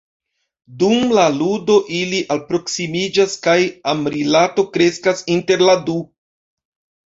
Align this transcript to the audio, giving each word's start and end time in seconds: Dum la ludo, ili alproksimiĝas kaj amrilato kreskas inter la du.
Dum 0.83 1.11
la 1.17 1.25
ludo, 1.35 1.75
ili 1.97 2.23
alproksimiĝas 2.37 3.37
kaj 3.45 3.57
amrilato 3.95 4.67
kreskas 4.75 5.25
inter 5.39 5.67
la 5.71 5.81
du. 5.93 6.03